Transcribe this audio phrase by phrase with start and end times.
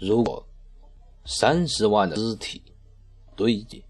[0.00, 0.46] 如果
[1.26, 2.62] 三十万的尸体
[3.36, 3.84] 堆积，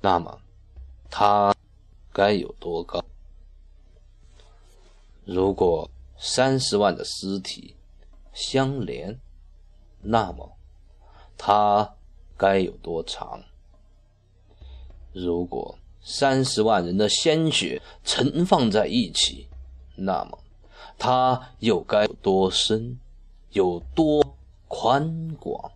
[0.00, 0.40] 那么
[1.08, 1.54] 它
[2.12, 3.00] 该有多高？
[5.24, 5.88] 如果
[6.18, 7.76] 三十万的尸体
[8.32, 9.16] 相连，
[10.02, 10.56] 那么
[11.38, 11.94] 它
[12.36, 13.44] 该有多长？
[15.12, 19.46] 如果三十万人的鲜血盛放在一起，
[19.94, 20.36] 那么
[20.98, 22.98] 它又该有多深，
[23.52, 24.36] 有多
[24.82, 25.72] 宽广？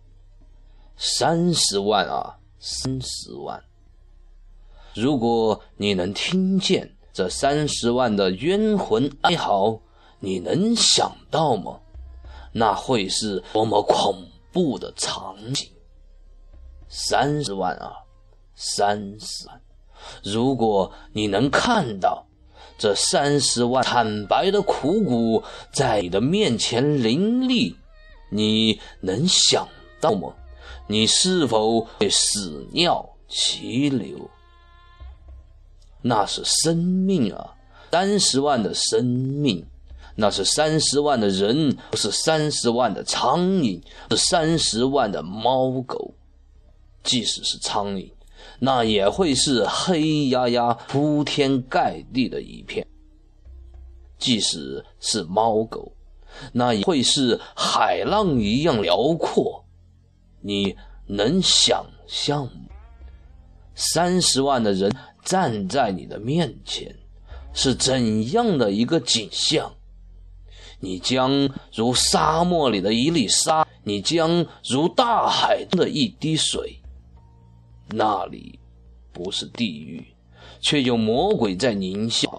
[0.97, 3.63] 三十万啊，三十万！
[4.95, 9.79] 如果你能听见这三十万的冤魂哀嚎，
[10.19, 11.79] 你能想到吗？
[12.51, 15.69] 那会是多么恐怖的场景！
[16.89, 17.93] 三十万啊，
[18.55, 19.61] 三十万！
[20.23, 22.25] 如果你能看到
[22.75, 27.77] 这三十万惨白的苦骨在你的面前林立，
[28.35, 29.67] 你能想
[30.01, 30.33] 到吗？
[30.87, 34.29] 你是否会屎尿齐流？
[36.01, 37.55] 那是生命啊，
[37.91, 39.65] 三十万的生命。
[40.17, 46.13] 那是三十万的人，不是三十万的苍蝇，是三十万的猫狗。
[47.03, 48.09] 即使是苍蝇，
[48.59, 52.85] 那也会是黑压压、铺天盖地的一片；
[54.17, 55.91] 即使是猫狗，
[56.53, 59.65] 那也会是海浪一样辽阔。
[60.41, 60.75] 你
[61.07, 62.51] 能想象吗？
[63.75, 66.95] 三十万的人站在你的面前，
[67.53, 69.73] 是怎样的一个景象？
[70.79, 76.79] 你将如沙漠里的一粒沙，你将如大海中的一滴水。
[77.87, 78.59] 那里
[79.11, 80.05] 不是地狱，
[80.59, 82.29] 却有魔鬼在狞笑；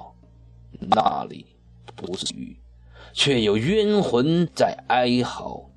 [0.79, 1.47] 那里
[1.95, 2.57] 不是地狱，
[3.17, 5.71] 却有冤魂在哀嚎；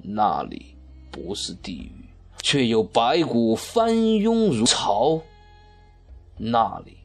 [0.00, 0.74] 那里
[1.10, 2.08] 不是地狱，
[2.40, 5.20] 却有白骨翻涌如潮。
[6.38, 6.96] 那里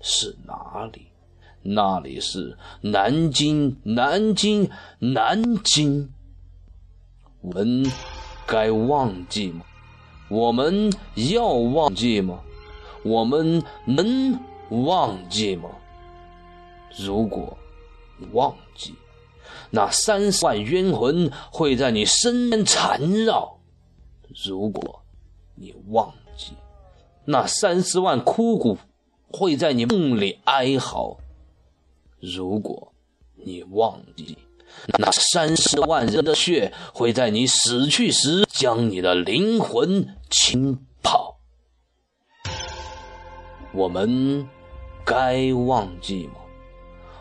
[0.00, 1.06] 是哪里？
[1.62, 6.12] 那里是南京，南京，南京。
[7.40, 7.86] 我们
[8.44, 9.64] 该忘记吗？
[10.28, 10.92] 我们
[11.30, 12.40] 要忘记吗？
[13.04, 14.36] 我们能
[14.70, 15.70] 忘记吗？
[16.98, 17.56] 如果
[18.32, 18.94] 忘记，
[19.70, 23.58] 那三十万冤魂会在你身边缠绕；
[24.44, 25.02] 如果
[25.54, 26.52] 你忘记，
[27.24, 28.78] 那三十万枯骨
[29.28, 31.16] 会在你梦里哀嚎。
[32.20, 32.92] 如果
[33.34, 34.38] 你忘记，
[34.98, 41.38] 那三十万人的血会在你死去时将你的灵魂浸泡。
[43.72, 44.48] 我们
[45.04, 46.34] 该忘记吗？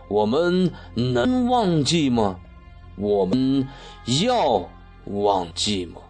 [0.08, 2.40] 我们能忘记吗？
[2.98, 3.68] 我们
[4.24, 4.70] 要
[5.06, 6.02] 忘记吗？